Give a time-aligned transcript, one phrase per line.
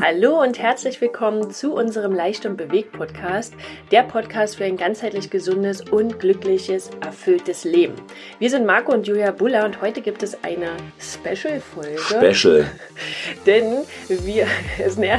[0.00, 3.54] Hallo und herzlich willkommen zu unserem Leicht und Bewegt Podcast,
[3.90, 7.94] der Podcast für ein ganzheitlich gesundes und glückliches, erfülltes Leben.
[8.38, 11.98] Wir sind Marco und Julia Buller und heute gibt es eine Special-Folge.
[11.98, 12.70] Special.
[13.46, 14.46] Denn wir,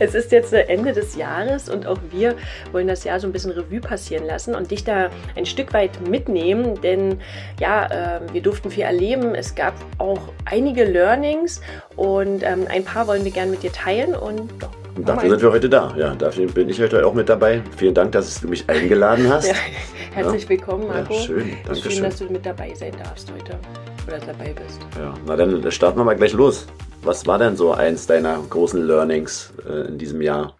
[0.00, 2.36] es, ist jetzt Ende des Jahres und auch wir
[2.72, 6.06] wollen das Jahr so ein bisschen Revue passieren lassen und dich da ein Stück weit
[6.08, 7.20] mitnehmen, denn
[7.58, 9.34] ja, äh, wir durften viel erleben.
[9.34, 11.60] Es gab auch einige Learnings
[11.96, 15.42] und ähm, ein paar wollen wir gerne mit dir teilen und ja, und dafür sind
[15.42, 15.94] wir heute da.
[15.96, 17.62] Ja, dafür bin ich heute auch mit dabei.
[17.76, 19.52] Vielen Dank, dass du mich eingeladen hast.
[20.14, 20.48] Ja, herzlich ja.
[20.50, 21.12] willkommen, Marco.
[21.12, 23.58] Ja, schön, danke schön, dass du mit dabei sein darfst heute
[24.06, 24.80] oder dabei bist.
[24.96, 26.66] Ja, na dann starten wir mal gleich los.
[27.02, 30.54] Was war denn so eins deiner großen Learnings äh, in diesem Jahr?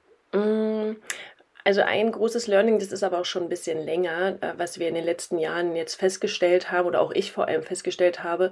[1.66, 4.86] Also ein großes Learning, das ist aber auch schon ein bisschen länger, äh, was wir
[4.86, 8.50] in den letzten Jahren jetzt festgestellt haben oder auch ich vor allem festgestellt habe,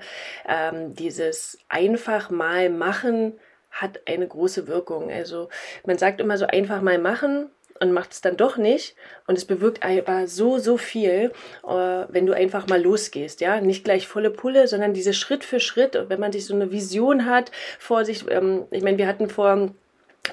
[0.49, 3.39] ähm, dieses einfach mal machen
[3.71, 5.11] hat eine große Wirkung.
[5.11, 5.49] Also
[5.87, 8.95] man sagt immer so einfach mal machen und macht es dann doch nicht.
[9.27, 11.33] Und es bewirkt aber so, so viel,
[11.67, 13.41] äh, wenn du einfach mal losgehst.
[13.41, 15.99] Ja, nicht gleich volle Pulle, sondern diese Schritt für Schritt.
[16.09, 19.75] wenn man sich so eine Vision hat vor sich, ähm, ich meine, wir hatten vor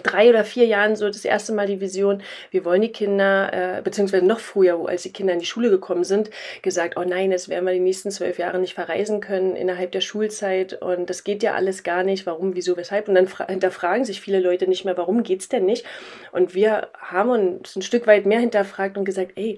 [0.04, 3.82] drei oder vier Jahren so das erste Mal die Vision, wir wollen die Kinder, äh,
[3.82, 6.30] beziehungsweise noch früher, als die Kinder in die Schule gekommen sind,
[6.62, 10.02] gesagt, oh nein, jetzt werden wir die nächsten zwölf Jahre nicht verreisen können innerhalb der
[10.02, 13.08] Schulzeit und das geht ja alles gar nicht, warum, wieso, weshalb.
[13.08, 15.86] Und dann hinterfragen sich viele Leute nicht mehr, warum geht's denn nicht?
[16.32, 19.58] Und wir haben uns ein Stück weit mehr hinterfragt und gesagt, ey,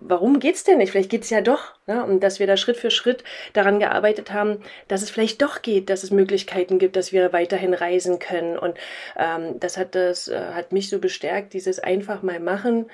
[0.00, 0.90] warum geht's denn nicht?
[0.90, 1.72] Vielleicht geht's ja doch.
[1.86, 2.04] Ne?
[2.04, 5.90] Und dass wir da Schritt für Schritt daran gearbeitet haben, dass es vielleicht doch geht,
[5.90, 8.58] dass es Möglichkeiten gibt, dass wir weiterhin reisen können.
[8.58, 8.76] Und
[9.16, 12.86] ähm, das hat das äh, hat mich so bestärkt, dieses einfach mal machen,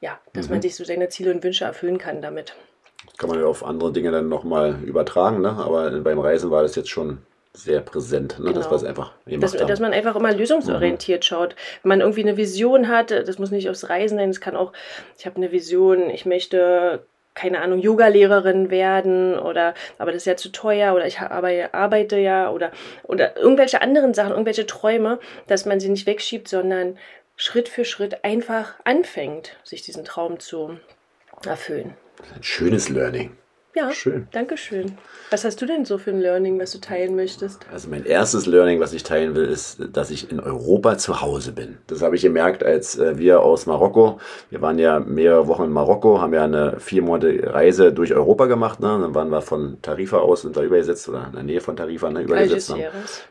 [0.00, 0.54] ja, dass mhm.
[0.54, 2.54] man sich so seine Ziele und Wünsche erfüllen kann damit.
[3.06, 5.50] Das kann man ja auf andere Dinge dann nochmal übertragen, ne?
[5.50, 7.18] Aber beim Reisen war das jetzt schon
[7.54, 8.38] sehr präsent.
[8.38, 8.46] Ne?
[8.46, 8.58] Genau.
[8.58, 11.26] Das was einfach dass, dass, man einfach immer lösungsorientiert mhm.
[11.26, 11.56] schaut.
[11.82, 14.72] Wenn man irgendwie eine Vision hat, das muss nicht aufs Reisen sein, es kann auch,
[15.18, 20.36] ich habe eine Vision, ich möchte keine Ahnung, Yoga-Lehrerin werden oder aber das ist ja
[20.36, 22.72] zu teuer oder ich arbeite ja oder
[23.04, 26.98] oder irgendwelche anderen Sachen, irgendwelche Träume, dass man sie nicht wegschiebt, sondern
[27.36, 30.78] Schritt für Schritt einfach anfängt, sich diesen Traum zu
[31.46, 31.96] erfüllen.
[32.34, 33.36] Ein schönes Learning.
[33.74, 34.28] Ja, schön.
[34.32, 34.98] Danke schön.
[35.30, 37.60] Was hast du denn so für ein Learning, was du teilen möchtest?
[37.72, 41.52] Also mein erstes Learning, was ich teilen will, ist, dass ich in Europa zu Hause
[41.52, 41.78] bin.
[41.86, 45.70] Das habe ich gemerkt, als äh, wir aus Marokko, wir waren ja mehrere Wochen in
[45.70, 48.80] Marokko, haben ja eine viermonatige Reise durch Europa gemacht.
[48.80, 48.88] Ne?
[48.88, 52.10] Dann waren wir von Tarifa aus, sind da übergesetzt oder in der Nähe von Tarifa
[52.10, 52.70] ne, übergesetzt.
[52.70, 52.82] Haben.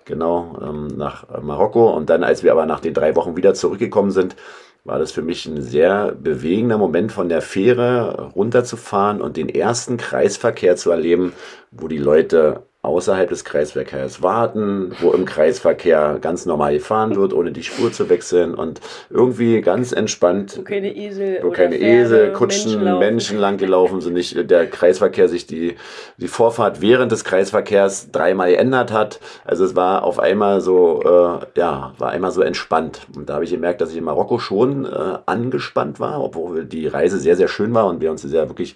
[0.06, 1.96] Genau, ähm, nach Marokko.
[1.96, 4.36] Und dann, als wir aber nach den drei Wochen wieder zurückgekommen sind,
[4.84, 9.98] war das für mich ein sehr bewegender Moment, von der Fähre runterzufahren und den ersten
[9.98, 11.34] Kreisverkehr zu erleben,
[11.72, 17.52] wo die Leute außerhalb des Kreisverkehrs warten, wo im Kreisverkehr ganz normal gefahren wird, ohne
[17.52, 18.82] die Spur zu wechseln und
[19.12, 20.58] irgendwie ganz entspannt.
[20.58, 25.30] Wo keine Esel, wo keine Esel Kutschen, Menschen, Menschen lang gelaufen sind, nicht der Kreisverkehr
[25.30, 25.76] sich die,
[26.18, 29.20] die Vorfahrt während des Kreisverkehrs dreimal geändert hat.
[29.46, 33.02] Also es war auf einmal so, äh, ja, war einmal so entspannt.
[33.16, 36.88] Und da habe ich gemerkt, dass ich in Marokko schon äh, angespannt war, obwohl die
[36.88, 38.76] Reise sehr, sehr schön war und wir uns sehr wirklich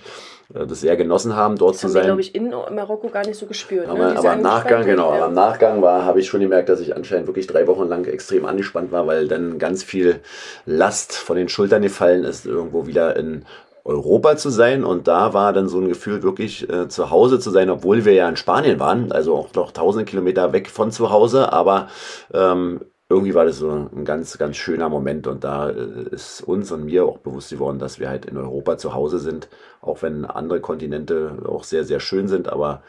[0.50, 2.02] das sehr genossen haben, dort das zu sein.
[2.02, 3.88] Das glaube ich, in Marokko gar nicht so gespürt.
[3.88, 4.18] Aber, ne?
[4.18, 5.26] aber im Nachgang, genau, ja.
[5.26, 8.46] am Nachgang war, habe ich schon gemerkt, dass ich anscheinend wirklich drei Wochen lang extrem
[8.46, 10.20] angespannt war, weil dann ganz viel
[10.66, 13.46] Last von den Schultern gefallen ist, irgendwo wieder in
[13.86, 14.84] Europa zu sein.
[14.84, 18.14] Und da war dann so ein Gefühl, wirklich äh, zu Hause zu sein, obwohl wir
[18.14, 21.88] ja in Spanien waren, also auch noch tausende Kilometer weg von zu Hause, aber
[22.34, 26.72] ähm, irgendwie war das so ein ganz, ganz schöner Moment und da äh, ist uns
[26.72, 29.48] und mir auch bewusst geworden, dass wir halt in Europa zu Hause sind,
[29.82, 32.82] auch wenn andere Kontinente auch sehr, sehr schön sind, aber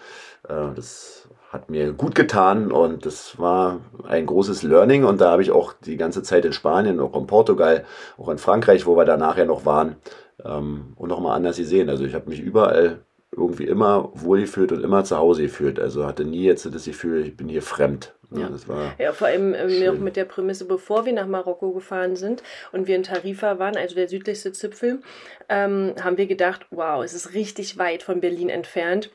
[0.49, 5.43] äh, das hat mir gut getan und das war ein großes Learning und da habe
[5.43, 7.85] ich auch die ganze Zeit in Spanien, auch in Portugal,
[8.19, 9.97] auch in Frankreich, wo wir da nachher noch waren
[10.45, 11.89] ähm, und nochmal anders gesehen.
[11.91, 13.01] Also ich habe mich überall
[13.33, 15.79] irgendwie immer wohlgefühlt und immer zu Hause gefühlt.
[15.79, 18.15] Also hatte nie jetzt das Gefühl, ich bin hier fremd.
[18.31, 21.73] Ja, das war ja vor allem äh, auch mit der Prämisse, bevor wir nach Marokko
[21.73, 22.43] gefahren sind
[22.73, 25.01] und wir in Tarifa waren, also der südlichste Zipfel,
[25.49, 29.11] ähm, haben wir gedacht, wow, es ist richtig weit von Berlin entfernt.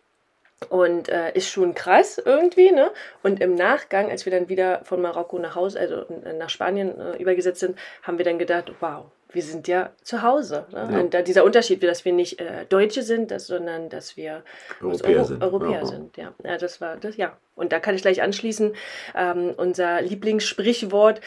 [0.69, 2.92] Und äh, ist schon krass irgendwie, ne?
[3.24, 7.00] Und im Nachgang, als wir dann wieder von Marokko nach Hause, also äh, nach Spanien
[7.00, 10.66] äh, übergesetzt sind, haben wir dann gedacht, wow, wir sind ja zu Hause.
[10.72, 10.89] Ne?
[10.92, 11.00] Ja.
[11.00, 14.44] Und da dieser Unterschied, dass wir nicht äh, Deutsche sind, dass, sondern dass wir
[14.81, 15.44] Europäer Euro sind.
[15.44, 15.86] Europäer ja.
[15.86, 16.18] sind.
[16.18, 16.33] Ja.
[16.44, 17.38] ja, das war das, ja.
[17.56, 18.74] Und da kann ich gleich anschließen,
[19.16, 21.22] ähm, unser Lieblingssprichwort,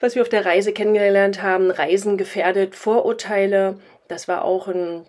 [0.00, 3.78] was wir auf der Reise kennengelernt haben, Reisen gefährdet, Vorurteile.
[4.08, 5.06] Das war auch ein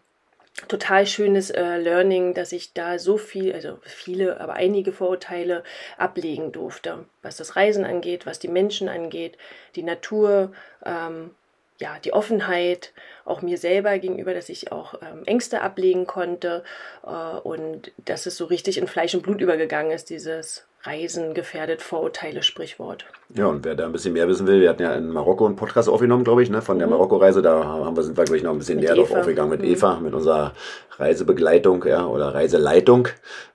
[0.68, 5.64] total schönes äh, Learning, dass ich da so viel, also viele, aber einige Vorurteile
[5.98, 9.38] ablegen durfte, was das Reisen angeht, was die Menschen angeht,
[9.76, 10.52] die Natur,
[10.86, 11.32] ähm,
[11.80, 12.94] ja, die Offenheit,
[13.26, 16.64] auch mir selber gegenüber, dass ich auch ähm, Ängste ablegen konnte
[17.06, 21.82] äh, und dass es so richtig in Fleisch und Blut übergegangen ist, dieses Reisen gefährdet
[21.82, 23.06] Vorurteile Sprichwort.
[23.34, 25.56] Ja, und wer da ein bisschen mehr wissen will, wir hatten ja in Marokko einen
[25.56, 26.94] Podcast aufgenommen, glaube ich, ne, von der mhm.
[26.94, 27.42] Marokko-Reise.
[27.42, 29.62] Da haben wir, sind wir, glaube ich, noch ein bisschen mit näher drauf aufgegangen mit
[29.62, 29.68] mhm.
[29.68, 30.54] Eva, mit unserer
[30.98, 33.08] Reisebegleitung ja, oder Reiseleitung.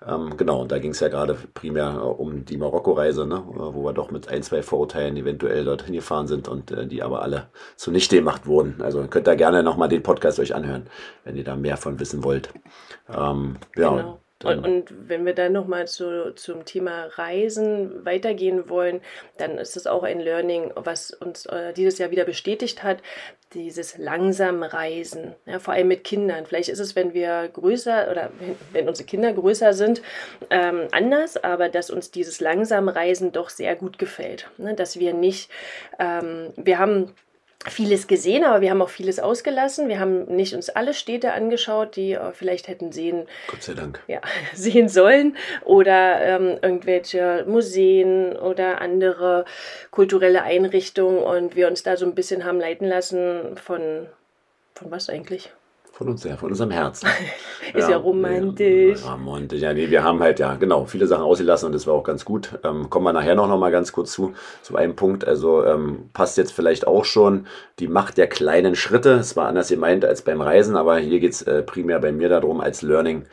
[0.07, 3.93] Ähm, genau, und da ging es ja gerade primär um die Marokko-Reise, ne, wo wir
[3.93, 8.17] doch mit ein, zwei Vorurteilen eventuell dorthin gefahren sind und äh, die aber alle zunichte
[8.17, 8.81] gemacht wurden.
[8.81, 10.87] Also könnt ihr gerne nochmal den Podcast euch anhören,
[11.25, 12.49] wenn ihr da mehr von wissen wollt.
[13.15, 13.91] Ähm, ja.
[13.91, 14.19] Genau.
[14.45, 19.01] Und, und, wenn wir dann nochmal zu, zum Thema Reisen weitergehen wollen,
[19.37, 23.03] dann ist das auch ein Learning, was uns äh, dieses Jahr wieder bestätigt hat,
[23.55, 26.47] dieses langsame Reisen, ja, vor allem mit Kindern.
[26.47, 30.03] Vielleicht ist es, wenn wir größer oder wenn, wenn unsere Kinder größer sind,
[30.51, 34.49] ähm, anders, aber dass uns dieses langsame Reisen doch sehr gut gefällt.
[34.57, 34.75] Ne?
[34.75, 35.51] Dass wir nicht,
[35.99, 37.13] ähm, wir haben
[37.67, 39.89] vieles gesehen, aber wir haben auch vieles ausgelassen.
[39.89, 44.01] Wir haben nicht uns alle Städte angeschaut, die äh, vielleicht hätten sehen, Gott sei Dank.
[44.07, 44.21] Ja,
[44.55, 49.45] sehen sollen oder ähm, irgendwelche Museen oder andere
[49.91, 54.07] kulturelle Einrichtungen und wir uns da so ein bisschen haben leiten lassen von
[54.75, 55.51] von was eigentlich?
[55.99, 57.09] Von uns, ja, von unserem Herzen.
[57.75, 59.01] ist ja, ja romantisch.
[59.05, 59.61] Ja, romantisch.
[59.61, 62.25] Ja, nee, wir haben halt, ja, genau, viele Sachen ausgelassen und das war auch ganz
[62.25, 62.57] gut.
[62.63, 65.27] Ähm, kommen wir nachher noch, noch mal ganz kurz zu, zu einem Punkt.
[65.27, 67.49] Also ähm, passt jetzt vielleicht auch schon
[67.81, 69.15] die Macht der kleinen Schritte.
[69.15, 72.29] Es war anders gemeint als beim Reisen, aber hier geht es äh, primär bei mir
[72.29, 73.25] darum, als Learning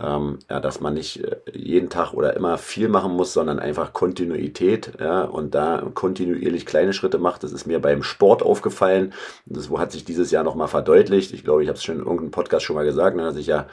[0.00, 3.92] ähm, ja, dass man nicht äh, jeden Tag oder immer viel machen muss, sondern einfach
[3.92, 7.42] Kontinuität ja, und da kontinuierlich kleine Schritte macht.
[7.42, 9.12] Das ist mir beim Sport aufgefallen.
[9.46, 11.32] Das hat sich dieses Jahr nochmal verdeutlicht.
[11.32, 13.46] Ich glaube, ich habe es schon in irgendeinem Podcast schon mal gesagt, ne, dass ich
[13.46, 13.66] ja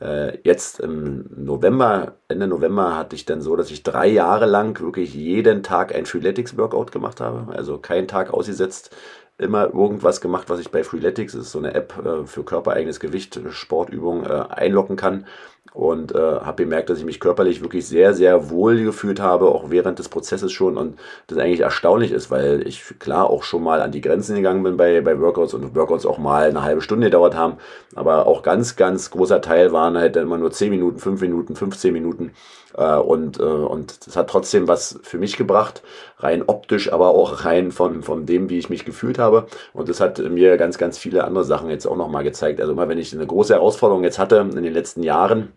[0.00, 4.80] äh, jetzt im November, Ende November hatte ich dann so, dass ich drei Jahre lang
[4.80, 7.52] wirklich jeden Tag ein Freeletics-Workout gemacht habe.
[7.52, 8.94] Also keinen Tag ausgesetzt
[9.40, 13.00] immer irgendwas gemacht, was ich bei Freeletics, das ist so eine App äh, für körpereigenes
[13.00, 15.26] Gewicht, Sportübungen, einloggen kann.
[15.72, 19.70] Und äh, habe gemerkt, dass ich mich körperlich wirklich sehr, sehr wohl gefühlt habe, auch
[19.70, 20.76] während des Prozesses schon.
[20.76, 24.62] Und das eigentlich erstaunlich ist, weil ich klar auch schon mal an die Grenzen gegangen
[24.64, 27.58] bin bei, bei Workouts und Workouts auch mal eine halbe Stunde gedauert haben.
[27.94, 31.92] Aber auch ganz, ganz großer Teil waren halt immer nur 10 Minuten, 5 Minuten, 15
[31.92, 32.32] Minuten.
[32.76, 35.82] Äh, und, äh, und das hat trotzdem was für mich gebracht,
[36.18, 39.46] rein optisch, aber auch rein von, von dem, wie ich mich gefühlt habe.
[39.72, 42.60] Und das hat mir ganz, ganz viele andere Sachen jetzt auch nochmal gezeigt.
[42.60, 45.52] Also immer wenn ich eine große Herausforderung jetzt hatte in den letzten Jahren,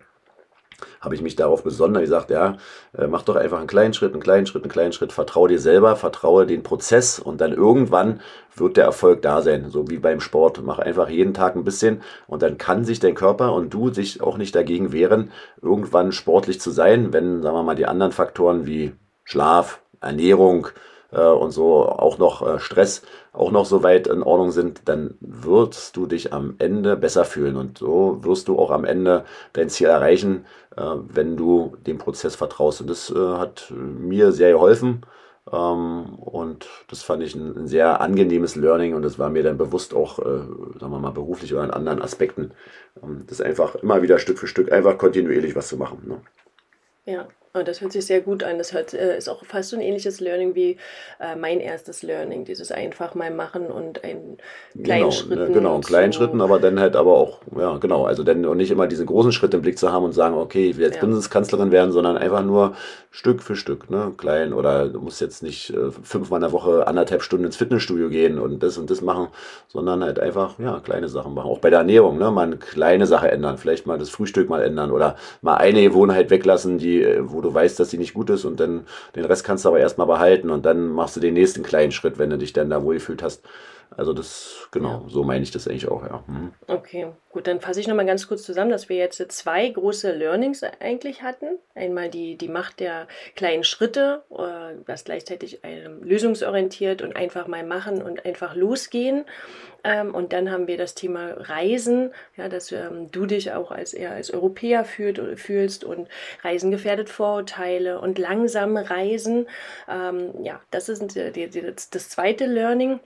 [1.02, 2.58] habe ich mich darauf besonnen, gesagt, ja,
[2.98, 5.60] äh, mach doch einfach einen kleinen Schritt, einen kleinen Schritt, einen kleinen Schritt, vertraue dir
[5.60, 8.22] selber, vertraue den Prozess und dann irgendwann
[8.56, 10.62] wird der Erfolg da sein, so wie beim Sport.
[10.64, 14.22] Mach einfach jeden Tag ein bisschen und dann kann sich dein Körper und du sich
[14.22, 15.32] auch nicht dagegen wehren,
[15.62, 18.94] irgendwann sportlich zu sein, wenn, sagen wir mal, die anderen Faktoren wie
[19.24, 24.52] Schlaf, Ernährung, äh, und so auch noch äh, Stress auch noch so weit in Ordnung
[24.52, 28.86] sind, dann wirst du dich am Ende besser fühlen und so wirst du auch am
[28.86, 30.46] Ende dein Ziel erreichen,
[30.78, 32.82] äh, wenn du dem Prozess vertraust.
[32.82, 35.02] Und das äh, hat mir sehr geholfen.
[35.52, 39.94] Ähm, und das fand ich ein, sehr angenehmes Learning und das war mir dann bewusst
[39.94, 40.24] auch, äh,
[40.80, 42.52] sagen wir mal, beruflich oder in anderen Aspekten,
[43.02, 46.04] ähm, das einfach immer wieder Stück für Stück einfach kontinuierlich was zu machen.
[46.08, 46.22] Ne?
[47.06, 47.28] Ja,
[47.62, 48.58] das hört sich sehr gut an.
[48.58, 50.78] Das hört, äh, ist auch fast so ein ähnliches Learning wie
[51.20, 52.46] äh, mein erstes Learning.
[52.46, 54.38] Dieses einfach mal machen und ein
[54.84, 55.54] kleinen genau, Schritten.
[55.54, 56.18] Genau, in kleinen so.
[56.18, 58.06] Schritten, aber dann halt aber auch, ja, genau.
[58.06, 60.78] Also dann nicht immer diesen großen Schritt im Blick zu haben und sagen, okay, ich
[60.78, 61.02] will jetzt ja.
[61.02, 62.74] Bundeskanzlerin werden, sondern einfach nur
[63.12, 64.52] Stück für Stück, ne, klein.
[64.52, 68.40] Oder du musst jetzt nicht äh, fünfmal in der Woche anderthalb Stunden ins Fitnessstudio gehen
[68.40, 69.28] und das und das machen,
[69.68, 71.52] sondern halt einfach, ja, kleine Sachen machen.
[71.52, 73.60] Auch bei der Ernährung, ne, mal eine kleine Sache ändern.
[73.60, 77.54] Vielleicht mal das Frühstück mal ändern oder mal eine Gewohnheit weglassen, die, äh, wo du
[77.54, 78.86] weißt, dass sie nicht gut ist und dann
[79.16, 82.18] den Rest kannst du aber erstmal behalten und dann machst du den nächsten kleinen Schritt,
[82.18, 83.44] wenn du dich dann da wohlgefühlt hast.
[83.98, 86.24] Also das, genau, so meine ich das eigentlich auch, ja.
[86.28, 86.54] Mhm.
[86.68, 90.64] Okay, gut, dann fasse ich nochmal ganz kurz zusammen, dass wir jetzt zwei große Learnings
[90.80, 91.58] eigentlich hatten.
[91.76, 95.62] Einmal die, die Macht der kleinen Schritte, äh, das gleichzeitig
[96.02, 99.26] lösungsorientiert und einfach mal machen und einfach losgehen.
[99.84, 103.94] Ähm, und dann haben wir das Thema Reisen, ja, dass ähm, du dich auch als
[103.94, 106.08] eher als Europäer fühlt, fühlst und
[106.42, 109.48] Reisen gefährdet Vorurteile und langsam Reisen.
[109.90, 111.04] Ähm, ja, das ist
[111.96, 113.00] das zweite Learning.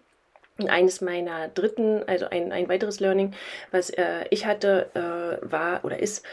[0.67, 3.33] Eines meiner dritten, also ein, ein weiteres Learning,
[3.71, 6.25] was äh, ich hatte, äh, war oder ist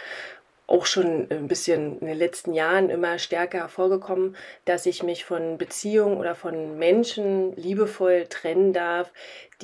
[0.66, 5.59] auch schon ein bisschen in den letzten Jahren immer stärker hervorgekommen, dass ich mich von
[5.59, 9.12] Beziehungen oder von Menschen liebevoll trennen darf,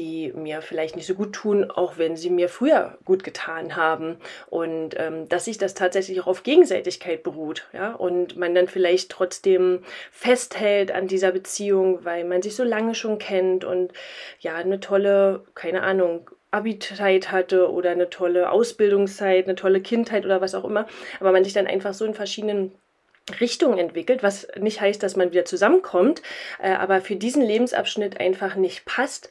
[0.00, 4.16] die mir vielleicht nicht so gut tun, auch wenn sie mir früher gut getan haben.
[4.48, 9.10] Und ähm, dass sich das tatsächlich auch auf Gegenseitigkeit beruht, ja, und man dann vielleicht
[9.10, 9.80] trotzdem
[10.10, 13.92] festhält an dieser Beziehung, weil man sich so lange schon kennt und
[14.40, 20.40] ja, eine tolle, keine Ahnung, Abi-Zeit hatte oder eine tolle Ausbildungszeit, eine tolle Kindheit oder
[20.40, 20.86] was auch immer,
[21.20, 22.72] aber man sich dann einfach so in verschiedenen
[23.38, 26.22] Richtung entwickelt, was nicht heißt, dass man wieder zusammenkommt,
[26.60, 29.30] äh, aber für diesen Lebensabschnitt einfach nicht passt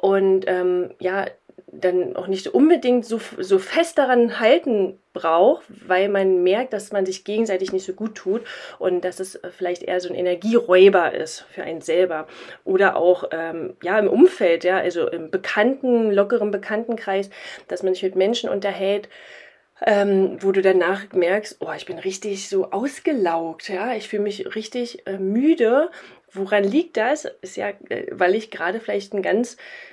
[0.00, 1.26] und ähm, ja,
[1.72, 7.04] dann auch nicht unbedingt so, so fest daran halten braucht, weil man merkt, dass man
[7.04, 8.42] sich gegenseitig nicht so gut tut
[8.78, 12.26] und dass es vielleicht eher so ein Energieräuber ist für einen selber.
[12.64, 17.28] Oder auch ähm, ja, im Umfeld, ja, also im bekannten, lockeren Bekanntenkreis,
[17.68, 19.10] dass man sich mit Menschen unterhält,
[19.84, 24.54] ähm, wo du danach merkst, oh, ich bin richtig so ausgelaugt, ja, ich fühle mich
[24.54, 25.90] richtig äh, müde.
[26.32, 27.26] Woran liegt das?
[27.42, 29.89] Ist ja, äh, weil ich gerade vielleicht ein ganz äh,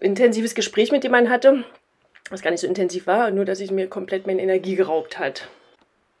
[0.00, 1.64] intensives Gespräch mit jemandem hatte,
[2.30, 5.48] was gar nicht so intensiv war, nur dass ich mir komplett meine Energie geraubt hat.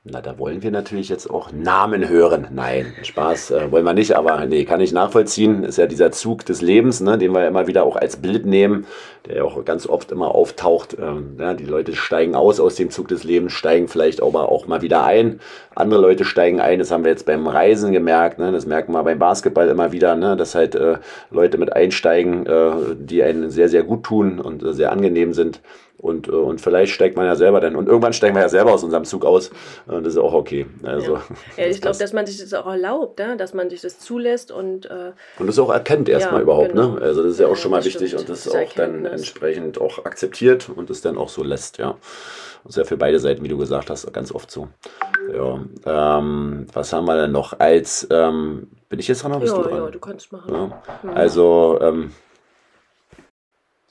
[0.08, 2.46] Na, da wollen wir natürlich jetzt auch Namen hören.
[2.52, 5.64] Nein, Spaß äh, wollen wir nicht, aber nee, kann ich nachvollziehen.
[5.64, 8.86] Ist ja dieser Zug des Lebens, ne, den wir immer wieder auch als Bild nehmen,
[9.26, 10.96] der ja auch ganz oft immer auftaucht.
[10.96, 14.68] Ähm, ja, die Leute steigen aus aus dem Zug des Lebens, steigen vielleicht aber auch
[14.68, 15.40] mal wieder ein.
[15.74, 19.02] Andere Leute steigen ein, das haben wir jetzt beim Reisen gemerkt, ne, das merken wir
[19.02, 20.98] beim Basketball immer wieder, ne, dass halt äh,
[21.32, 25.60] Leute mit einsteigen, äh, die einen sehr, sehr gut tun und äh, sehr angenehm sind.
[26.06, 27.76] Und, äh, und vielleicht steigt man ja selber dann.
[27.76, 29.50] Und irgendwann steigen wir ja selber aus unserem Zug aus.
[29.86, 30.66] Und das ist auch okay.
[30.84, 31.22] Also, ja.
[31.64, 33.34] ja ich glaube, dass man sich das auch erlaubt, ja?
[33.34, 34.86] dass man sich das zulässt und.
[34.86, 36.74] Äh, und das auch erkennt erstmal ja, überhaupt.
[36.74, 36.82] Ne?
[36.82, 36.94] Genau.
[36.94, 37.02] Ne?
[37.02, 38.22] Also das ist ja auch schon mal wichtig stimmt.
[38.22, 41.96] und das, das auch dann entsprechend auch akzeptiert und es dann auch so lässt, ja.
[42.64, 44.68] Das ist ja für beide Seiten, wie du gesagt hast, ganz oft so.
[45.32, 45.60] Ja.
[46.18, 48.06] Ähm, was haben wir denn noch als.
[48.10, 49.32] Ähm, bin ich jetzt dran?
[49.32, 49.84] Ja, du dran?
[49.84, 50.52] ja, du kannst machen.
[50.52, 51.12] Ja.
[51.14, 51.78] Also.
[51.80, 52.10] Ähm,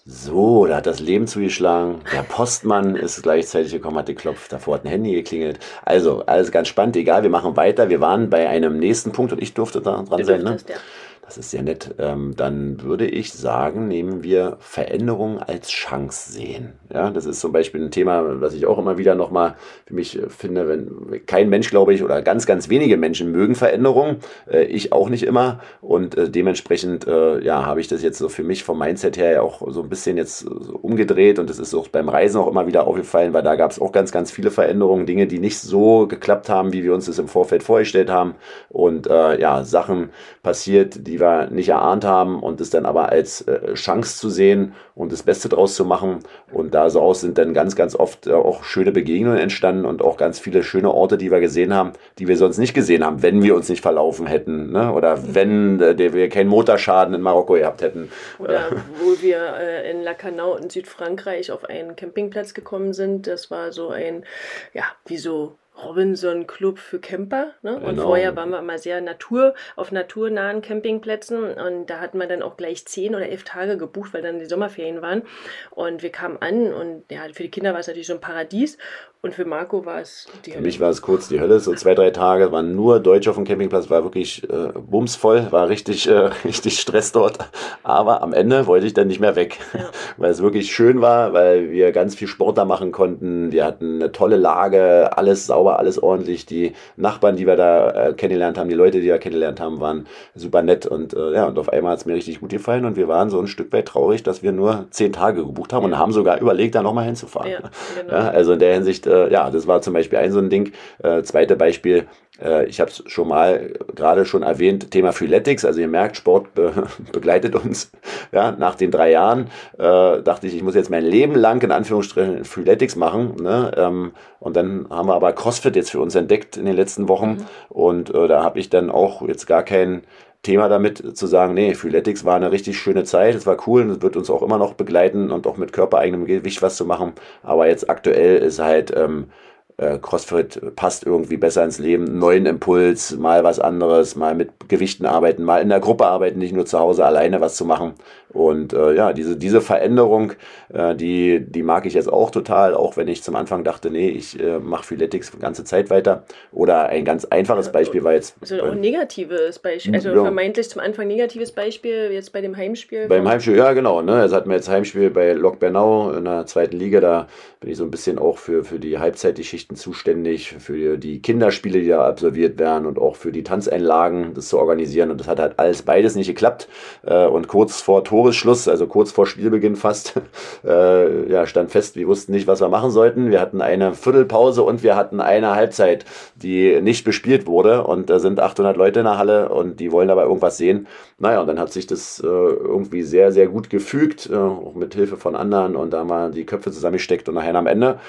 [0.08, 2.02] so, da hat das Leben zugeschlagen.
[2.14, 4.54] Der Postmann ist gleichzeitig gekommen, hat geklopft.
[4.54, 5.58] Davor hat ein Handy geklingelt.
[5.84, 6.96] Also, alles ganz spannend.
[6.96, 7.90] Egal, wir machen weiter.
[7.90, 10.44] Wir waren bei einem nächsten Punkt und ich durfte da dran du sein.
[10.44, 10.58] Ne?
[10.70, 10.76] Ja.
[11.26, 11.96] Das ist sehr nett.
[11.98, 16.74] Ähm, dann würde ich sagen, nehmen wir Veränderung als Chance sehen.
[16.94, 19.56] Ja, das ist zum Beispiel ein Thema, was ich auch immer wieder nochmal
[19.88, 24.18] für mich finde, wenn kein Mensch, glaube ich, oder ganz, ganz wenige Menschen mögen Veränderung.
[24.48, 25.62] Äh, ich auch nicht immer.
[25.82, 29.32] Und äh, dementsprechend, äh, ja, habe ich das jetzt so für mich vom Mindset her
[29.32, 31.40] ja auch so ein bisschen jetzt so umgedreht.
[31.40, 33.92] Und das ist auch beim Reisen auch immer wieder aufgefallen, weil da gab es auch
[33.92, 37.28] ganz, ganz viele Veränderungen, Dinge, die nicht so geklappt haben, wie wir uns das im
[37.28, 38.36] Vorfeld vorgestellt haben.
[38.70, 40.12] Und äh, ja, Sachen
[40.44, 44.30] passiert, die die wir nicht erahnt haben und es dann aber als äh, Chance zu
[44.30, 46.20] sehen und das Beste draus zu machen.
[46.52, 50.02] Und da so aus sind dann ganz, ganz oft äh, auch schöne Begegnungen entstanden und
[50.02, 53.24] auch ganz viele schöne Orte, die wir gesehen haben, die wir sonst nicht gesehen haben,
[53.24, 54.74] wenn wir uns nicht verlaufen hätten.
[54.74, 54.92] Ne?
[54.92, 58.12] Oder wenn äh, wir keinen Motorschaden in Marokko gehabt hätten.
[58.38, 59.56] Oder wo wir
[59.90, 63.26] in Lacanau in Südfrankreich auf einen Campingplatz gekommen sind.
[63.28, 64.26] Das war so ein,
[64.74, 67.52] ja, wie so Robinson Club für Camper.
[67.62, 67.76] Ne?
[67.76, 68.04] Und genau.
[68.04, 71.44] vorher waren wir immer sehr Natur, auf naturnahen Campingplätzen.
[71.44, 74.46] Und da hatten wir dann auch gleich zehn oder elf Tage gebucht, weil dann die
[74.46, 75.24] Sommerferien waren.
[75.72, 78.78] Und wir kamen an und ja, für die Kinder war es natürlich so ein Paradies.
[79.26, 80.60] Und für Marco war es die Hölle.
[80.60, 81.60] Für mich war es kurz die Hölle.
[81.60, 85.68] So zwei, drei Tage waren nur Deutsche auf dem Campingplatz, war wirklich äh, bumsvoll, war
[85.68, 87.40] richtig, äh, richtig Stress dort.
[87.82, 89.90] Aber am Ende wollte ich dann nicht mehr weg, ja.
[90.18, 93.52] weil es wirklich schön war, weil wir ganz viel Sport da machen konnten.
[93.52, 96.46] Wir hatten eine tolle Lage, alles sauber, alles ordentlich.
[96.46, 100.08] Die Nachbarn, die wir da äh, kennengelernt haben, die Leute, die wir kennengelernt haben, waren
[100.36, 100.86] super nett.
[100.86, 102.86] Und äh, ja, und auf einmal hat es mir richtig gut gefallen.
[102.86, 105.84] Und wir waren so ein Stück weit traurig, dass wir nur zehn Tage gebucht haben
[105.84, 105.90] ja.
[105.90, 107.52] und haben sogar überlegt, da nochmal hinzufahren.
[107.52, 107.60] Ja,
[108.02, 108.14] genau.
[108.14, 110.72] ja, also in der Hinsicht, äh, ja, das war zum Beispiel ein so ein Ding.
[111.04, 112.08] Äh, zweite Beispiel,
[112.42, 115.66] äh, ich habe es schon mal gerade schon erwähnt, Thema Freeletics.
[115.66, 117.92] Also ihr merkt, Sport be begleitet uns.
[118.32, 121.72] Ja, nach den drei Jahren äh, dachte ich, ich muss jetzt mein Leben lang in
[121.72, 123.36] Anführungsstrichen Freeletics machen.
[123.42, 123.72] Ne?
[123.78, 127.30] Ähm, und dann haben wir aber CrossFit jetzt für uns entdeckt in den letzten Wochen.
[127.30, 127.46] Mhm.
[127.70, 130.04] Und äh, da habe ich dann auch jetzt gar keinen
[130.44, 133.90] Thema damit zu sagen, nee, Freeletics war eine richtig schöne Zeit, es war cool und
[133.90, 137.14] es wird uns auch immer noch begleiten und auch mit körpereigenem Gewicht was zu machen.
[137.42, 139.28] Aber jetzt aktuell ist halt ähm,
[139.78, 145.06] äh, CrossFit passt irgendwie besser ins Leben, neuen Impuls, mal was anderes, mal mit Gewichten
[145.06, 147.94] arbeiten, mal in der Gruppe arbeiten, nicht nur zu Hause alleine was zu machen.
[148.30, 150.34] Und äh, ja, diese, diese Veränderung,
[150.74, 154.10] äh, die, die mag ich jetzt auch total, auch wenn ich zum Anfang dachte, nee,
[154.10, 156.26] ich äh, mache Freeletics die ganze Zeit weiter.
[156.52, 158.36] Oder ein ganz einfaches Beispiel war jetzt.
[158.42, 160.22] Also auch ein negatives Beispiel, also ja.
[160.22, 163.08] vermeintlich zum Anfang negatives Beispiel, jetzt bei dem Heimspiel.
[163.08, 164.02] Beim Heimspiel, ja genau.
[164.02, 164.16] Ne?
[164.16, 167.28] Also hatten wir jetzt Heimspiel bei Lok Bernau in der zweiten Liga, da
[167.62, 171.82] bin ich so ein bisschen auch für, für die Halbzeitgeschichte Geschichten zuständig, für die Kinderspiele,
[171.82, 175.10] die da absolviert werden und auch für die Tanzeinlagen, das zu organisieren.
[175.10, 176.68] Und das hat halt alles beides nicht geklappt.
[177.04, 180.22] Äh, und kurz vor Toresschluss, also kurz vor Spielbeginn fast,
[180.66, 183.32] äh, ja, stand fest, wir wussten nicht, was wir machen sollten.
[183.32, 186.06] Wir hatten eine Viertelpause und wir hatten eine Halbzeit,
[186.36, 187.86] die nicht bespielt wurde.
[187.86, 190.88] Und da sind 800 Leute in der Halle und die wollen dabei irgendwas sehen.
[191.18, 195.18] Naja, und dann hat sich das äh, irgendwie sehr, sehr gut gefügt, auch mit Hilfe
[195.18, 195.76] von anderen.
[195.76, 198.00] Und da haben wir die Köpfe zusammengesteckt und nachher am Ende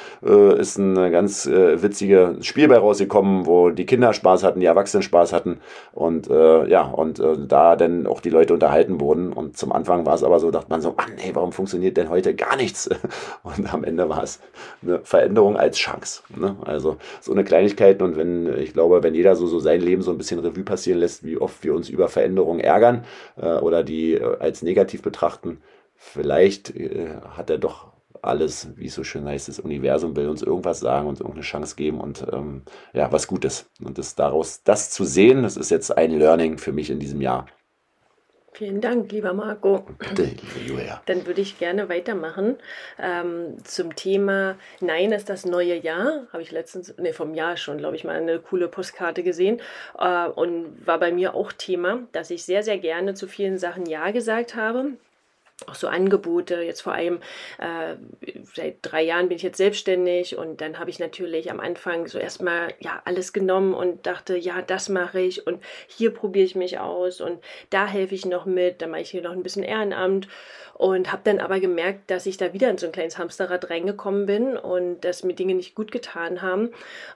[0.58, 5.02] ist ein ganz äh, witziges Spiel bei rausgekommen, wo die Kinder Spaß hatten, die Erwachsenen
[5.02, 5.60] Spaß hatten
[5.92, 9.32] und äh, ja, und äh, da dann auch die Leute unterhalten wurden.
[9.32, 12.10] Und zum Anfang war es aber so, dachte man so, Mann, hey, warum funktioniert denn
[12.10, 12.88] heute gar nichts?
[13.42, 14.40] Und am Ende war es
[14.82, 16.22] eine Veränderung als Chance.
[16.36, 16.56] Ne?
[16.64, 20.10] Also so eine Kleinigkeit und wenn, ich glaube, wenn jeder so, so sein Leben so
[20.10, 23.04] ein bisschen Revue passieren lässt, wie oft wir uns über Veränderungen ärgern
[23.40, 25.58] äh, oder die äh, als negativ betrachten,
[25.94, 27.85] vielleicht äh, hat er doch
[28.26, 31.76] alles, wie es so schön heißt, das Universum will uns irgendwas sagen, uns irgendeine Chance
[31.76, 33.70] geben und ähm, ja, was Gutes.
[33.82, 37.20] Und das daraus, das zu sehen, das ist jetzt ein Learning für mich in diesem
[37.20, 37.46] Jahr.
[38.56, 39.84] Vielen Dank, lieber Marco.
[39.98, 41.02] Bitte, liebe Julia.
[41.04, 42.56] Dann würde ich gerne weitermachen
[42.98, 46.26] ähm, zum Thema Nein ist das neue Jahr.
[46.32, 49.60] Habe ich letztens, ne, vom Jahr schon, glaube ich, mal eine coole Postkarte gesehen
[49.98, 53.84] äh, und war bei mir auch Thema, dass ich sehr, sehr gerne zu vielen Sachen
[53.84, 54.92] Ja gesagt habe
[55.66, 56.62] auch so Angebote.
[56.62, 57.20] Jetzt vor allem
[57.58, 57.96] äh,
[58.54, 62.18] seit drei Jahren bin ich jetzt selbstständig und dann habe ich natürlich am Anfang so
[62.18, 66.78] erstmal ja alles genommen und dachte, ja, das mache ich und hier probiere ich mich
[66.78, 70.28] aus und da helfe ich noch mit, dann mache ich hier noch ein bisschen Ehrenamt
[70.78, 74.26] und habe dann aber gemerkt, dass ich da wieder in so ein kleines Hamsterrad reingekommen
[74.26, 76.70] bin und dass mir Dinge nicht gut getan haben.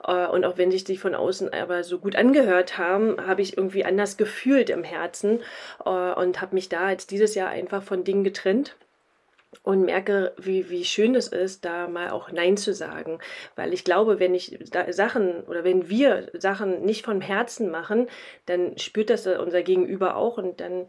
[0.07, 3.57] Äh, und auch wenn sich die von außen aber so gut angehört haben, habe ich
[3.57, 5.41] irgendwie anders gefühlt im Herzen
[5.85, 8.77] äh, und habe mich da jetzt dieses Jahr einfach von Dingen getrennt
[9.63, 13.19] und merke, wie, wie schön es ist, da mal auch Nein zu sagen.
[13.57, 14.59] Weil ich glaube, wenn ich
[14.91, 18.09] Sachen oder wenn wir Sachen nicht vom Herzen machen,
[18.47, 20.87] dann spürt das unser Gegenüber auch und dann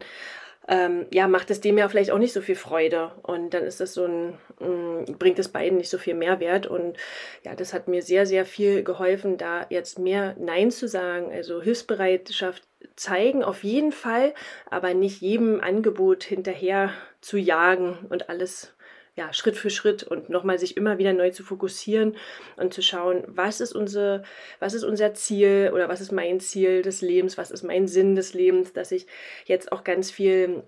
[0.68, 3.10] ähm, ja, macht es dem ja vielleicht auch nicht so viel Freude.
[3.22, 6.66] Und dann ist das so ein, mm, bringt es beiden nicht so viel Mehrwert.
[6.68, 6.96] Und
[7.44, 11.32] ja, das hat mir sehr, sehr viel geholfen, da jetzt mehr Nein zu sagen.
[11.32, 12.62] Also Hilfsbereitschaft
[12.94, 14.34] zeigen, auf jeden Fall,
[14.70, 18.74] aber nicht jedem Angebot hinterher zu jagen und alles
[19.14, 22.16] ja, Schritt für Schritt und nochmal sich immer wieder neu zu fokussieren
[22.56, 24.22] und zu schauen, was ist, unsere,
[24.58, 28.14] was ist unser Ziel oder was ist mein Ziel des Lebens, was ist mein Sinn
[28.14, 29.06] des Lebens, dass ich
[29.44, 30.62] jetzt auch ganz viel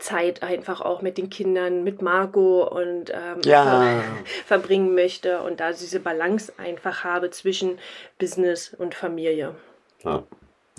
[0.00, 3.64] Zeit einfach auch mit den Kindern, mit Marco und ähm, ja.
[3.64, 4.02] ver
[4.46, 7.78] verbringen möchte und da diese Balance einfach habe zwischen
[8.18, 9.54] Business und Familie.
[10.02, 10.24] Ja.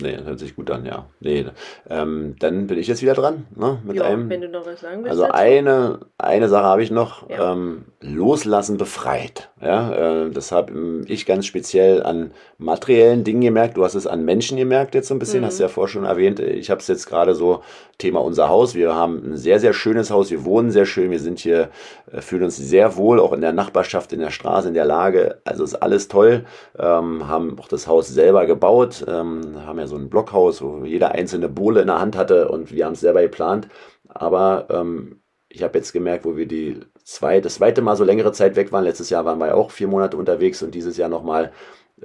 [0.00, 1.06] Nee, hört sich gut an, ja.
[1.18, 1.46] Nee,
[1.90, 3.46] ähm, dann bin ich jetzt wieder dran.
[3.56, 5.10] Ne, mit ja, einem, wenn du noch was sagen willst.
[5.10, 7.28] Also eine, eine Sache habe ich noch.
[7.28, 7.52] Ja.
[7.52, 9.50] Ähm, loslassen befreit.
[9.60, 13.76] Ja, äh, das habe ich ganz speziell an materiellen Dingen gemerkt.
[13.76, 15.46] Du hast es an Menschen gemerkt jetzt so ein bisschen, mhm.
[15.46, 16.38] hast du ja vorher schon erwähnt.
[16.38, 17.62] Ich habe es jetzt gerade so,
[17.98, 18.76] Thema unser Haus.
[18.76, 20.30] Wir haben ein sehr, sehr schönes Haus.
[20.30, 21.10] Wir wohnen sehr schön.
[21.10, 21.70] Wir sind hier,
[22.12, 25.38] äh, fühlen uns sehr wohl, auch in der Nachbarschaft, in der Straße, in der Lage.
[25.44, 26.44] Also ist alles toll.
[26.78, 29.04] Ähm, haben auch das Haus selber gebaut.
[29.08, 32.72] Ähm, haben ja so ein Blockhaus, wo jeder einzelne Bohle in der Hand hatte und
[32.72, 33.68] wir haben es selber geplant.
[34.08, 38.32] Aber ähm, ich habe jetzt gemerkt, wo wir die zwei, das zweite Mal so längere
[38.32, 38.84] Zeit weg waren.
[38.84, 41.52] Letztes Jahr waren wir auch vier Monate unterwegs und dieses Jahr nochmal.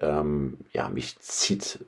[0.02, 1.80] Ähm, ja, mich zieht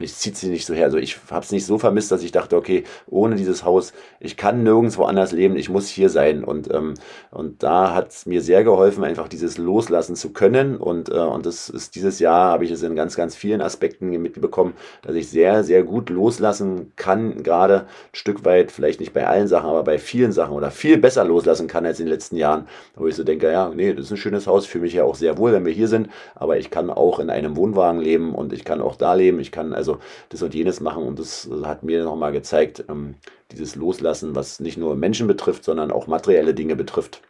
[0.00, 0.86] mich zieht sie nicht so her.
[0.86, 4.36] Also ich habe es nicht so vermisst, dass ich dachte, okay, ohne dieses Haus, ich
[4.36, 6.42] kann nirgendwo anders leben, ich muss hier sein.
[6.42, 6.94] Und, ähm,
[7.30, 10.76] und da hat es mir sehr geholfen, einfach dieses Loslassen zu können.
[10.76, 14.10] Und, äh, und das ist dieses Jahr, habe ich es in ganz, ganz vielen Aspekten
[14.10, 19.26] mitbekommen, dass ich sehr, sehr gut loslassen kann, gerade ein Stück weit, vielleicht nicht bei
[19.26, 22.36] allen Sachen, aber bei vielen Sachen oder viel besser loslassen kann als in den letzten
[22.36, 25.04] Jahren, wo ich so denke, ja, nee, das ist ein schönes Haus, fühle mich ja
[25.04, 28.34] auch sehr wohl, wenn wir hier sind, aber ich kann auch in einem Wohnwagen leben
[28.34, 31.02] und ich kann auch da leben, ich kann also also das und jenes machen.
[31.02, 33.16] Und das hat mir nochmal gezeigt, ähm,
[33.52, 37.22] dieses Loslassen, was nicht nur Menschen betrifft, sondern auch materielle Dinge betrifft.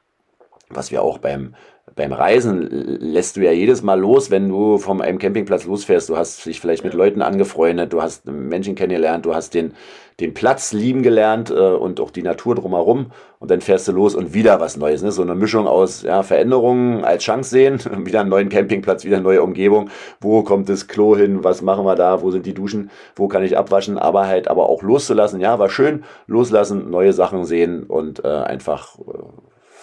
[0.69, 1.55] Was wir auch beim
[1.97, 2.69] beim Reisen
[3.01, 6.09] lässt du ja jedes Mal los, wenn du vom einem Campingplatz losfährst.
[6.09, 9.75] Du hast dich vielleicht mit Leuten angefreundet, du hast Menschen kennengelernt, du hast den,
[10.21, 13.13] den Platz lieben gelernt äh, und auch die Natur drumherum.
[13.39, 15.03] Und dann fährst du los und wieder was Neues.
[15.03, 15.13] Ne?
[15.13, 19.25] So eine Mischung aus ja, Veränderungen als Chance sehen, wieder einen neuen Campingplatz, wieder eine
[19.25, 19.91] neue Umgebung.
[20.21, 21.43] Wo kommt das Klo hin?
[21.43, 22.23] Was machen wir da?
[22.23, 22.91] Wo sind die Duschen?
[23.17, 23.99] Wo kann ich abwaschen?
[23.99, 25.41] Aber halt aber auch loszulassen.
[25.41, 26.05] Ja, war schön.
[26.27, 29.03] Loslassen, neue Sachen sehen und äh, einfach äh,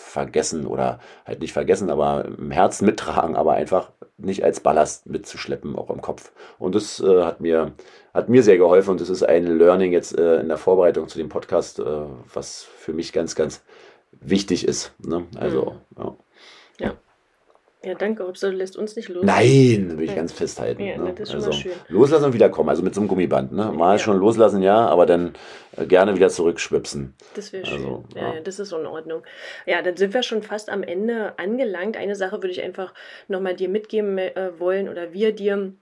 [0.08, 5.76] vergessen oder halt nicht vergessen, aber im Herzen mittragen, aber einfach nicht als Ballast mitzuschleppen,
[5.76, 6.32] auch im Kopf.
[6.58, 7.74] Und das äh, hat mir
[8.14, 11.20] hat mir sehr geholfen und das ist ein Learning jetzt äh, in der Vorbereitung zu
[11.20, 11.84] dem Podcast, äh,
[12.34, 13.64] was für mich ganz, ganz
[14.12, 14.94] wichtig ist.
[14.98, 15.28] Ne?
[15.38, 16.04] Also, mhm.
[16.04, 16.16] ja.
[16.80, 16.94] ja.
[17.84, 18.24] Ja, danke.
[18.24, 19.24] Hauptsache, du lässt uns nicht los.
[19.24, 20.16] Nein, will ich ja.
[20.16, 20.84] ganz festhalten.
[20.84, 21.14] Ja, ne?
[21.14, 21.72] das ist also, schön.
[21.88, 23.52] Loslassen und wiederkommen, also mit so einem Gummiband.
[23.52, 23.72] Ne?
[23.72, 24.00] Mal ja.
[24.00, 25.34] schon loslassen, ja, aber dann
[25.76, 27.14] äh, gerne wieder zurückschwipsen.
[27.36, 28.22] Das wäre also, schön.
[28.22, 29.22] Ja, ja, das ist in Ordnung.
[29.66, 31.98] Ja, dann sind wir schon fast am Ende angelangt.
[31.98, 32.94] Eine Sache würde ich einfach
[33.28, 35.74] nochmal dir mitgeben äh, wollen oder wir dir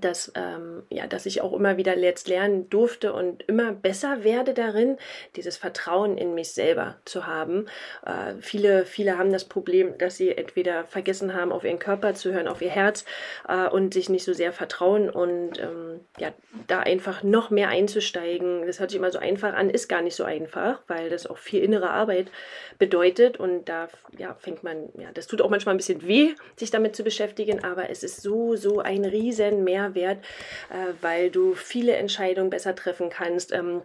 [0.00, 4.54] dass, ähm, ja, dass ich auch immer wieder jetzt lernen durfte und immer besser werde
[4.54, 4.98] darin,
[5.36, 7.66] dieses Vertrauen in mich selber zu haben.
[8.06, 12.32] Äh, viele, viele haben das Problem, dass sie entweder vergessen haben, auf ihren Körper zu
[12.32, 13.04] hören, auf ihr Herz
[13.48, 16.32] äh, und sich nicht so sehr vertrauen und ähm, ja,
[16.68, 18.66] da einfach noch mehr einzusteigen.
[18.66, 21.38] Das hört sich immer so einfach an, ist gar nicht so einfach, weil das auch
[21.38, 22.30] viel innere Arbeit
[22.78, 26.70] bedeutet und da ja, fängt man, ja, das tut auch manchmal ein bisschen weh, sich
[26.70, 30.24] damit zu beschäftigen, aber es ist so, so ein riesen Mehr Mehrwert,
[30.70, 33.52] äh, weil du viele Entscheidungen besser treffen kannst.
[33.52, 33.82] Ähm,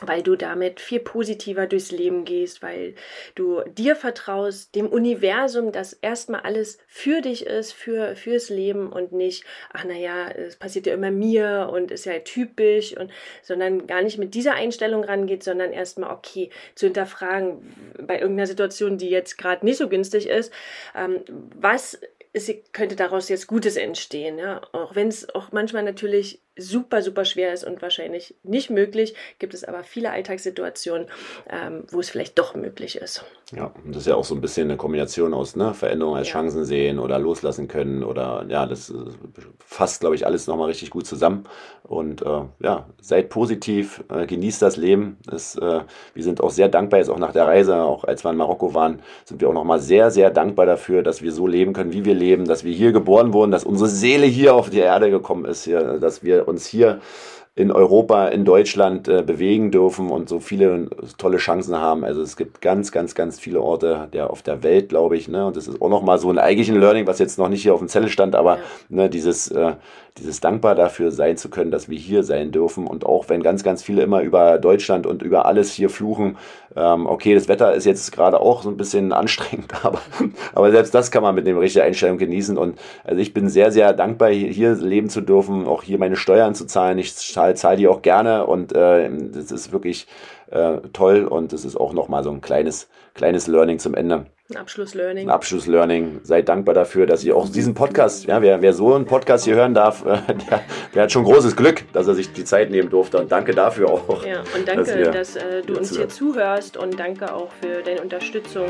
[0.00, 2.94] weil du damit viel positiver durchs Leben gehst, weil
[3.36, 9.12] du dir vertraust, dem Universum, dass erstmal alles für dich ist, für, fürs Leben und
[9.12, 14.02] nicht, ach naja, es passiert ja immer mir und ist ja typisch und, sondern gar
[14.02, 17.62] nicht mit dieser Einstellung rangeht, sondern erstmal, okay, zu hinterfragen
[18.02, 20.52] bei irgendeiner Situation, die jetzt gerade nicht so günstig ist,
[20.96, 21.20] ähm,
[21.54, 22.00] was
[22.34, 24.60] es könnte daraus jetzt Gutes entstehen, ja.
[24.72, 29.54] Auch wenn es auch manchmal natürlich super, super schwer ist und wahrscheinlich nicht möglich, gibt
[29.54, 31.08] es aber viele Alltagssituationen,
[31.50, 33.24] ähm, wo es vielleicht doch möglich ist.
[33.54, 36.28] Ja, und das ist ja auch so ein bisschen eine Kombination aus ne, Veränderung als
[36.28, 36.34] ja.
[36.34, 38.94] Chancen sehen oder loslassen können oder ja, das äh,
[39.58, 41.44] fasst, glaube ich, alles nochmal richtig gut zusammen.
[41.82, 45.18] Und äh, ja, seid positiv, äh, genießt das Leben.
[45.26, 45.80] Das, äh,
[46.14, 48.72] wir sind auch sehr dankbar, jetzt auch nach der Reise, auch als wir in Marokko
[48.72, 52.06] waren, sind wir auch nochmal sehr, sehr dankbar dafür, dass wir so leben können, wie
[52.06, 55.44] wir leben, dass wir hier geboren wurden, dass unsere Seele hier auf die Erde gekommen
[55.44, 57.00] ist, hier, dass wir uns hier
[57.56, 60.88] in Europa, in Deutschland äh, bewegen dürfen und so viele
[61.18, 62.04] tolle Chancen haben.
[62.04, 65.28] Also es gibt ganz, ganz, ganz viele Orte der, auf der Welt, glaube ich.
[65.28, 65.46] Ne?
[65.46, 67.78] Und das ist auch nochmal so ein eigentlichen Learning, was jetzt noch nicht hier auf
[67.78, 68.62] dem Zettel stand, aber ja.
[68.88, 69.74] ne, dieses, äh,
[70.18, 72.88] dieses dankbar dafür sein zu können, dass wir hier sein dürfen.
[72.88, 76.36] Und auch wenn ganz, ganz viele immer über Deutschland und über alles hier fluchen,
[76.74, 80.00] ähm, okay, das Wetter ist jetzt gerade auch so ein bisschen anstrengend, aber,
[80.56, 82.58] aber selbst das kann man mit dem richtigen Einstellung genießen.
[82.58, 86.56] Und also ich bin sehr, sehr dankbar, hier leben zu dürfen, auch hier meine Steuern
[86.56, 86.98] zu zahlen.
[86.98, 90.06] Ich zahle zahl die auch gerne und äh, das ist wirklich
[90.50, 94.26] äh, toll und es ist auch nochmal so ein kleines, kleines Learning zum Ende.
[94.50, 95.26] Ein Abschlusslearning.
[95.26, 96.20] Ein Abschlusslearning.
[96.22, 99.54] Seid dankbar dafür, dass ihr auch diesen Podcast, ja, wer, wer so einen Podcast hier
[99.54, 100.18] hören darf, äh,
[100.50, 100.60] der,
[100.94, 103.18] der, hat schon großes Glück, dass er sich die Zeit nehmen durfte.
[103.18, 104.22] Und danke dafür auch.
[104.22, 107.82] Ja, und danke, dass, wir, dass äh, du uns hier zuhörst und danke auch für
[107.82, 108.68] deine Unterstützung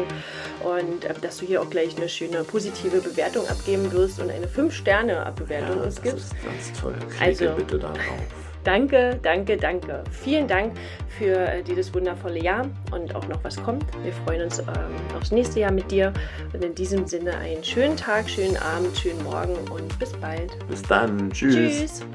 [0.63, 4.47] und äh, dass du hier auch gleich eine schöne positive Bewertung abgeben wirst und eine
[4.47, 6.33] 5-Sterne-Bewertung ja, uns gibst.
[6.33, 6.95] Das ist ganz toll.
[7.19, 7.99] Klicke also, bitte darauf.
[8.65, 10.03] Danke, danke, danke.
[10.11, 10.73] Vielen Dank
[11.19, 13.85] für äh, dieses wundervolle Jahr und auch noch was kommt.
[14.03, 14.67] Wir freuen uns ähm,
[15.17, 16.13] aufs nächste Jahr mit dir.
[16.53, 20.57] Und in diesem Sinne einen schönen Tag, schönen Abend, schönen Morgen und bis bald.
[20.69, 21.31] Bis dann.
[21.31, 21.55] Tschüss.
[21.55, 22.07] Tschüss.